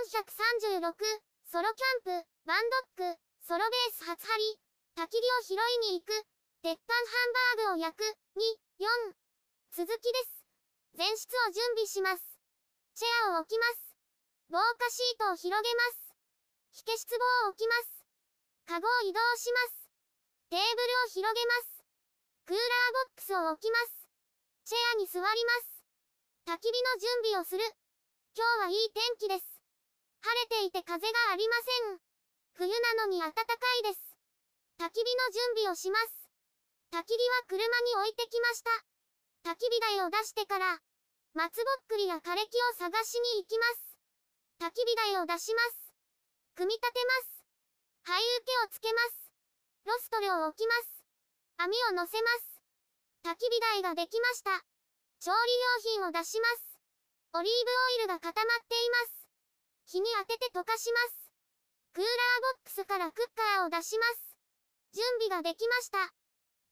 [0.00, 0.96] 436、
[1.44, 2.64] ソロキャンプ、バン
[2.96, 4.58] ドック、ソロベース初張り、
[4.96, 5.54] 焚き火を拾
[5.92, 6.16] いに行く、
[6.62, 7.04] 鉄板ハ
[7.60, 8.40] ンバーグを焼く、2、
[8.80, 9.12] 4。
[9.76, 10.40] 続きです。
[10.96, 12.24] 前室を準備します。
[12.96, 13.92] チェアを置きます。
[14.48, 16.16] 防火シートを広げます。
[16.72, 18.00] 火消し壺を置きます。
[18.64, 19.92] カゴを移動します。
[20.48, 21.84] テーブルを広げます。
[22.46, 24.08] クーラーボックスを置きます。
[24.64, 25.84] チェアに座ります。
[26.48, 27.62] 焚き火の準備をする。
[28.34, 29.59] 今日はいい天気です。
[30.22, 32.00] 晴れていて風がありません。
[32.54, 33.42] 冬なのに暖か
[33.80, 34.00] いです。
[34.78, 36.28] 焚き火の準備をします。
[36.92, 38.70] 焚き火は車に置いてきました。
[39.52, 40.80] 焚き火台を出してから、
[41.32, 43.96] 松ぼっくりや枯れ木を探しに行きます。
[44.60, 45.92] 焚き火台を出します。
[46.54, 47.44] 組み立てます。
[48.02, 49.32] 灰受けをつけます。
[49.86, 51.04] ロストレを置きます。
[51.56, 52.60] 網を乗せます。
[53.24, 54.50] 焚き火台ができました。
[55.20, 55.36] 調理
[55.96, 56.80] 用品を出します。
[57.34, 59.19] オリーブオイルが固まっています。
[59.90, 61.34] 火に当てて溶かします。
[61.98, 62.14] クーラー
[62.54, 64.38] ボックスからクッカーを出します。
[64.94, 65.98] 準備ができました。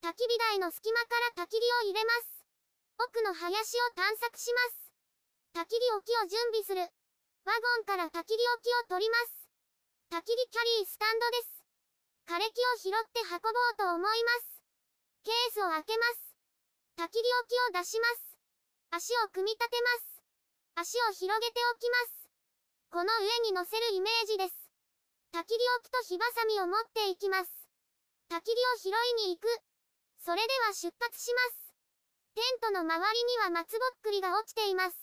[0.06, 2.46] 焚き火台の隙間から焚き火を入れます。
[3.02, 4.94] 奥の林を探索します。
[5.50, 6.86] 焚き火置きを準備する。
[7.42, 9.50] ワゴンから焚き火置きを取ります。
[10.14, 11.66] 焚き火キャリースタンドです。
[12.30, 14.62] 枯れ木を拾って運ぼうと思います。
[15.26, 16.22] ケースを開けます。
[17.02, 18.38] 焚き火置きを出します。
[18.94, 19.90] 足を組み立てま
[20.78, 20.94] す。
[20.94, 22.27] 足を広げておきます。
[22.88, 24.56] この上に乗せるイメージです。
[25.36, 27.52] 焚き火置きと火ばさみを持っていきます。
[28.32, 29.44] 焚き火を拾いに行く。
[30.24, 31.68] それでは出発します。
[32.32, 34.96] テントの周りには松ぼっくりが落ちています。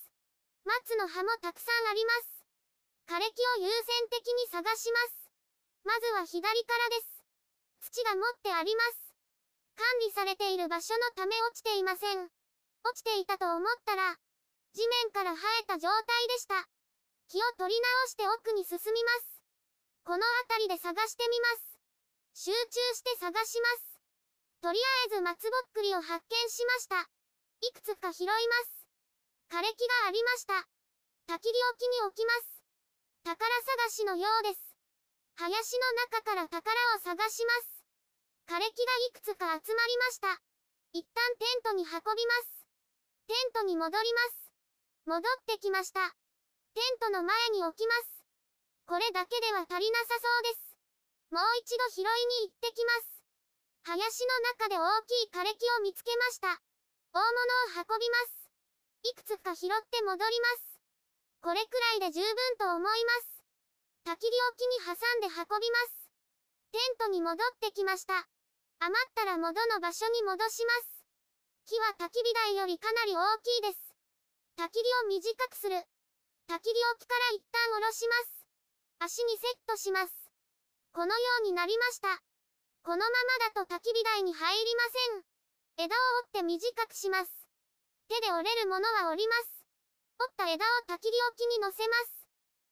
[0.65, 2.41] 松の葉もたくさんあります。
[3.05, 5.29] 枯れ木を優先的に探します。
[5.85, 7.21] まずは左からです。
[7.93, 9.13] 土が持ってあります。
[9.77, 12.33] 管理されている場所のため落ちていません。
[12.81, 14.17] 落ちていたと思ったら、
[14.73, 16.65] 地面から生えた状態でした。
[17.27, 19.41] 気を取り直して奥に進みます。
[20.05, 21.79] この辺りで探してみます。
[22.33, 23.99] 集中して探します。
[24.61, 27.09] とりあえず松ぼっくりを発見しました。
[27.61, 28.33] いくつか拾いま
[28.65, 28.85] す。
[29.49, 30.53] 枯れ木がありました。
[31.25, 32.61] 焚き火置きに置きます。
[33.23, 34.75] 宝探しのようです。
[35.37, 37.85] 林の中から宝を探します。
[38.47, 40.41] 枯れ木がいくつか集まりました。
[40.93, 42.67] 一旦テントに運びます。
[43.27, 44.51] テントに戻ります。
[45.05, 46.15] 戻ってきました。
[46.75, 48.19] テントの前に置きます。
[48.83, 50.75] これだけでは足りなさそうです。
[51.31, 52.03] もう一度拾い
[52.43, 53.15] に行ってきます。
[53.87, 56.51] 林の中で大きい枯れ木を見つけました。
[57.15, 58.51] 大物を運びます。
[59.07, 60.75] いくつか拾って戻ります。
[61.39, 63.39] これくらいで十分と思います。
[64.03, 66.11] 焚き火置きに挟んで運びます。
[66.75, 68.27] テントに戻ってきました。
[68.83, 71.07] 余ったら元の場所に戻します。
[71.71, 73.95] 木は焚き火台よりかなり大きいです。
[74.59, 75.79] 焚き火を短くする。
[76.47, 78.45] 焚き火置きから一旦下ろします。
[78.99, 80.13] 足にセットします。
[80.93, 82.21] このようになりました。
[82.83, 85.89] このままだと焚き火台に入りません。
[85.89, 87.31] 枝を折って短くします。
[88.07, 89.65] 手で折れるものは折ります。
[90.21, 92.27] 折った枝を焚き火置きに乗せます。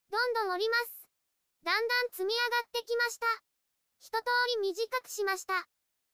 [0.09, 1.09] どんどん折ります。
[1.63, 3.25] だんだん積み上がってきました。
[3.99, 4.23] 一通
[4.61, 5.67] り短くしました。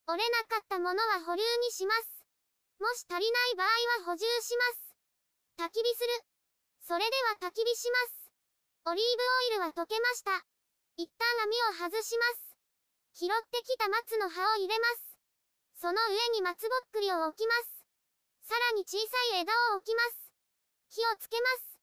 [0.08, 2.24] 折れなかったものは保留にします。
[2.80, 3.68] もし足りない場合
[4.00, 4.96] は補充します。
[5.58, 6.29] 焚き火する。
[6.90, 8.34] それでは焚き火します。
[8.90, 10.42] オリーブオイルは溶けました。
[10.98, 12.58] 一旦網を外します。
[13.14, 15.14] 拾ってきた松の葉を入れます。
[15.78, 17.86] その上に松ぼっくりを置きます。
[18.42, 20.34] さらに小さい枝を置きます。
[20.90, 21.78] 火をつけます。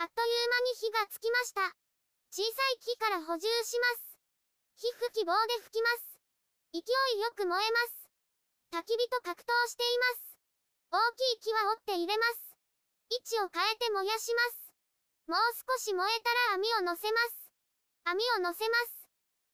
[0.00, 1.60] あっという間に火がつきました。
[2.32, 4.16] 小さい木から補充します。
[4.80, 6.16] 火吹き棒で吹きます。
[6.72, 8.08] 勢いよく燃えます。
[8.72, 10.40] 焚き火と格闘しています。
[10.96, 12.45] 大きい木は折って入れます。
[13.08, 14.66] 位置を変えて燃やします。
[15.26, 17.50] もう少し燃えたら網を乗せます。
[18.04, 19.08] 網を乗せます。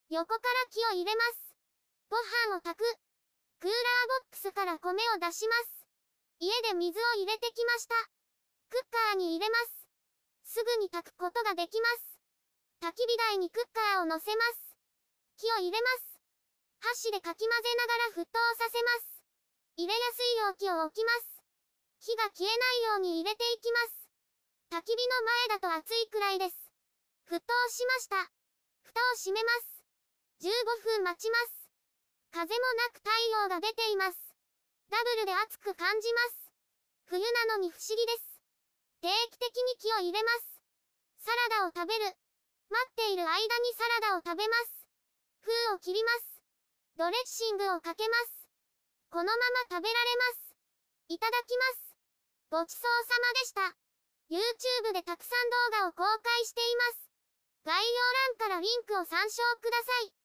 [0.09, 1.55] 横から木を入れます。
[2.09, 2.17] ご
[2.49, 2.85] 飯を炊く。
[3.59, 5.85] クーラーボックスから米を出します。
[6.39, 7.95] 家で水を入れてきました。
[8.69, 9.87] クッカーに入れます。
[10.45, 12.19] すぐに炊くことができます。
[12.81, 14.77] 焚き火台にクッカーを乗せます。
[15.37, 16.19] 火を入れます。
[16.81, 19.23] 箸でかき混ぜながら沸騰させます。
[19.77, 21.32] 入れやすい容器を置きます。
[22.03, 24.03] 火が消えないように入れていきます。
[24.75, 26.55] 焚き火の前だと熱いくらいです。
[27.31, 28.27] 沸騰しました。
[28.83, 29.87] 蓋を閉めます。
[30.43, 30.51] 15
[30.99, 31.63] 分待ちます。
[32.35, 34.19] 風もなく太陽が出ています。
[34.91, 36.51] ダブルで熱く感じます。
[37.07, 38.35] 冬なのに不思議です。
[38.99, 40.59] 定期的に木を入れます。
[41.23, 42.11] サラダを食べる。
[42.67, 44.83] 待っている間にサラダを食べます。
[45.39, 46.43] 封を切ります。
[46.97, 48.51] ドレッシングをかけます。
[49.07, 49.37] このま
[49.71, 50.55] ま食べられます。
[51.07, 51.92] いただきます。
[52.53, 53.61] ごちそうさまでした。
[54.29, 57.09] YouTube でたくさん動画を公開しています。
[57.65, 57.81] 概要
[58.37, 60.22] 欄からリンクを参照ください。